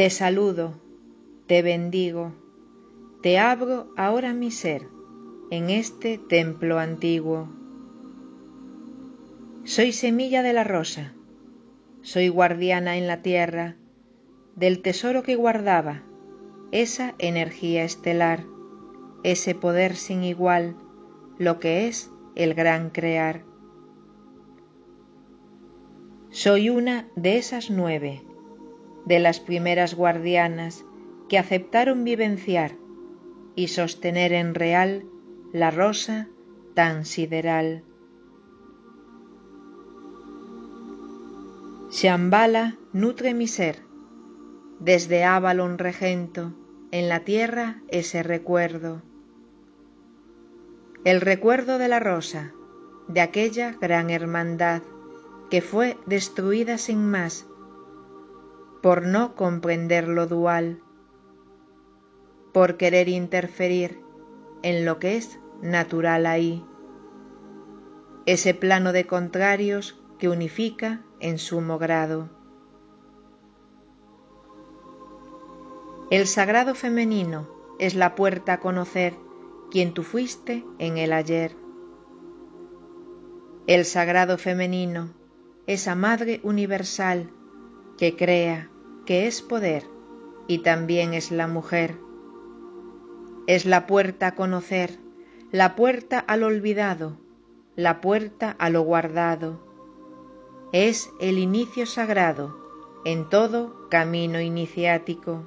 Te 0.00 0.08
saludo, 0.08 0.80
te 1.46 1.60
bendigo, 1.60 2.32
te 3.22 3.38
abro 3.38 3.92
ahora 3.98 4.32
mi 4.32 4.50
ser 4.50 4.88
en 5.50 5.68
este 5.68 6.16
templo 6.16 6.78
antiguo. 6.78 7.50
Soy 9.64 9.92
semilla 9.92 10.42
de 10.42 10.54
la 10.54 10.64
rosa, 10.64 11.12
soy 12.00 12.28
guardiana 12.28 12.96
en 12.96 13.06
la 13.06 13.20
tierra 13.20 13.76
del 14.56 14.80
tesoro 14.80 15.22
que 15.22 15.36
guardaba, 15.36 16.02
esa 16.72 17.14
energía 17.18 17.84
estelar, 17.84 18.46
ese 19.22 19.54
poder 19.54 19.96
sin 19.96 20.24
igual, 20.24 20.76
lo 21.36 21.60
que 21.60 21.88
es 21.88 22.10
el 22.36 22.54
gran 22.54 22.88
crear. 22.88 23.44
Soy 26.30 26.70
una 26.70 27.06
de 27.16 27.36
esas 27.36 27.68
nueve, 27.68 28.22
de 29.10 29.18
las 29.18 29.40
primeras 29.40 29.96
guardianas 29.96 30.84
que 31.28 31.36
aceptaron 31.36 32.04
vivenciar 32.04 32.76
y 33.56 33.66
sostener 33.66 34.32
en 34.32 34.54
real 34.54 35.04
la 35.52 35.72
rosa 35.72 36.28
tan 36.76 37.04
sideral. 37.04 37.82
Shambhala 41.90 42.76
nutre 42.92 43.34
mi 43.34 43.48
ser, 43.48 43.82
desde 44.78 45.24
Avalon 45.24 45.78
regento 45.78 46.54
en 46.92 47.08
la 47.08 47.24
tierra 47.24 47.82
ese 47.88 48.22
recuerdo. 48.22 49.02
El 51.04 51.20
recuerdo 51.20 51.78
de 51.78 51.88
la 51.88 51.98
rosa, 51.98 52.52
de 53.08 53.22
aquella 53.22 53.72
gran 53.72 54.08
hermandad 54.08 54.82
que 55.50 55.62
fue 55.62 55.96
destruida 56.06 56.78
sin 56.78 57.10
más 57.10 57.49
por 58.82 59.02
no 59.02 59.34
comprender 59.34 60.08
lo 60.08 60.26
dual, 60.26 60.82
por 62.52 62.76
querer 62.76 63.08
interferir 63.08 64.00
en 64.62 64.84
lo 64.84 64.98
que 64.98 65.16
es 65.16 65.38
natural 65.62 66.26
ahí, 66.26 66.64
ese 68.26 68.54
plano 68.54 68.92
de 68.92 69.06
contrarios 69.06 70.00
que 70.18 70.28
unifica 70.28 71.02
en 71.20 71.38
sumo 71.38 71.78
grado. 71.78 72.30
El 76.10 76.26
sagrado 76.26 76.74
femenino 76.74 77.48
es 77.78 77.94
la 77.94 78.14
puerta 78.14 78.54
a 78.54 78.60
conocer 78.60 79.14
quien 79.70 79.94
tú 79.94 80.02
fuiste 80.02 80.64
en 80.78 80.98
el 80.98 81.12
ayer. 81.12 81.56
El 83.66 83.84
sagrado 83.84 84.36
femenino, 84.36 85.10
esa 85.66 85.94
madre 85.94 86.40
universal 86.42 87.30
que 88.00 88.16
crea, 88.16 88.70
que 89.04 89.26
es 89.26 89.42
poder 89.42 89.84
y 90.46 90.60
también 90.60 91.12
es 91.12 91.30
la 91.30 91.46
mujer. 91.46 91.98
Es 93.46 93.66
la 93.66 93.86
puerta 93.86 94.28
a 94.28 94.34
conocer, 94.34 94.98
la 95.52 95.76
puerta 95.76 96.18
al 96.18 96.42
olvidado, 96.42 97.18
la 97.76 98.00
puerta 98.00 98.56
a 98.58 98.70
lo 98.70 98.80
guardado. 98.80 99.60
Es 100.72 101.10
el 101.20 101.38
inicio 101.38 101.84
sagrado 101.84 102.56
en 103.04 103.28
todo 103.28 103.90
camino 103.90 104.40
iniciático. 104.40 105.44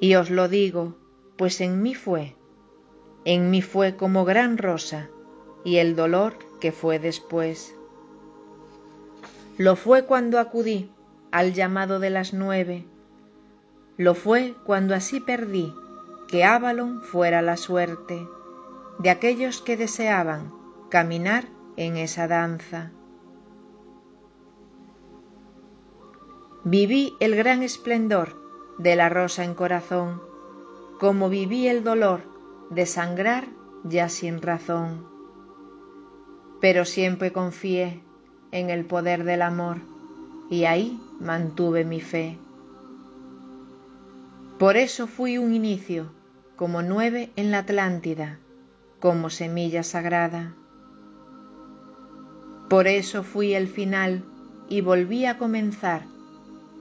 Y 0.00 0.14
os 0.14 0.30
lo 0.30 0.48
digo, 0.48 0.94
pues 1.36 1.60
en 1.60 1.82
mí 1.82 1.94
fue, 1.94 2.36
en 3.26 3.50
mí 3.50 3.60
fue 3.60 3.96
como 3.96 4.24
gran 4.24 4.56
rosa, 4.56 5.10
y 5.62 5.76
el 5.76 5.94
dolor 5.94 6.38
que 6.58 6.72
fue 6.72 6.98
después. 6.98 7.76
Lo 9.56 9.76
fue 9.76 10.04
cuando 10.04 10.40
acudí 10.40 10.90
al 11.30 11.52
llamado 11.52 12.00
de 12.00 12.10
las 12.10 12.32
nueve, 12.34 12.86
lo 13.96 14.16
fue 14.16 14.56
cuando 14.64 14.96
así 14.96 15.20
perdí 15.20 15.72
que 16.26 16.42
Avalon 16.42 17.02
fuera 17.02 17.40
la 17.40 17.56
suerte 17.56 18.26
de 18.98 19.10
aquellos 19.10 19.62
que 19.62 19.76
deseaban 19.76 20.52
caminar 20.90 21.44
en 21.76 21.96
esa 21.96 22.26
danza. 22.26 22.90
Viví 26.64 27.14
el 27.20 27.36
gran 27.36 27.62
esplendor 27.62 28.34
de 28.78 28.96
la 28.96 29.08
rosa 29.08 29.44
en 29.44 29.54
corazón, 29.54 30.20
como 30.98 31.28
viví 31.28 31.68
el 31.68 31.84
dolor 31.84 32.22
de 32.70 32.86
sangrar 32.86 33.46
ya 33.84 34.08
sin 34.08 34.42
razón. 34.42 35.06
Pero 36.60 36.84
siempre 36.84 37.32
confié 37.32 38.02
en 38.54 38.70
el 38.70 38.84
poder 38.84 39.24
del 39.24 39.42
amor 39.42 39.78
y 40.48 40.64
ahí 40.64 41.00
mantuve 41.18 41.84
mi 41.84 42.00
fe. 42.00 42.38
Por 44.60 44.76
eso 44.76 45.08
fui 45.08 45.38
un 45.38 45.52
inicio, 45.52 46.12
como 46.54 46.80
nueve 46.80 47.32
en 47.34 47.50
la 47.50 47.58
Atlántida, 47.58 48.38
como 49.00 49.28
semilla 49.28 49.82
sagrada. 49.82 50.54
Por 52.70 52.86
eso 52.86 53.24
fui 53.24 53.54
el 53.54 53.66
final 53.66 54.22
y 54.68 54.82
volví 54.82 55.26
a 55.26 55.36
comenzar, 55.36 56.02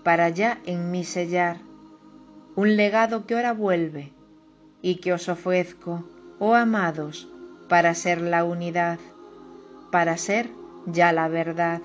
para 0.03 0.29
ya 0.29 0.59
en 0.66 0.91
mí 0.91 1.03
sellar 1.03 1.57
un 2.56 2.75
legado 2.75 3.25
que 3.25 3.33
ahora 3.33 3.53
vuelve 3.53 4.13
y 4.83 4.97
que 4.97 5.12
os 5.12 5.28
ofrezco, 5.28 6.03
oh 6.38 6.53
amados, 6.53 7.28
para 7.67 7.95
ser 7.95 8.22
la 8.22 8.44
unidad, 8.44 9.00
para 9.91 10.17
ser 10.17 10.51
ya 10.85 11.11
la 11.11 11.27
verdad. 11.27 11.81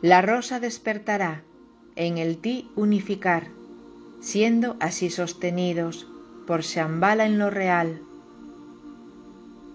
La 0.00 0.22
rosa 0.22 0.60
despertará 0.60 1.42
en 1.96 2.18
el 2.18 2.38
ti 2.38 2.70
unificar, 2.76 3.48
siendo 4.20 4.76
así 4.78 5.10
sostenidos 5.10 6.06
por 6.46 6.62
Shambhala 6.62 7.26
en 7.26 7.38
lo 7.38 7.50
real. 7.50 8.00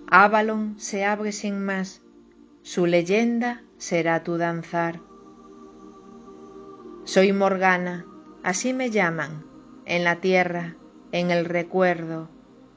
Avalon 0.08 0.76
se 0.80 1.06
abre 1.06 1.32
sin 1.32 1.64
más, 1.64 2.02
su 2.62 2.86
leyenda 2.86 3.62
será 3.78 4.24
tu 4.24 4.38
danzar. 4.38 5.02
Soy 7.04 7.34
Morgana, 7.34 8.06
así 8.44 8.72
me 8.72 8.90
llaman, 8.90 9.44
en 9.86 10.06
la 10.06 10.22
tierra, 10.22 10.76
en 11.12 11.32
el 11.32 11.44
recuerdo, 11.44 12.30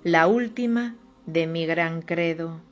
la 0.02 0.26
última 0.26 0.96
de 1.26 1.46
mi 1.46 1.66
gran 1.66 2.02
credo. 2.02 2.65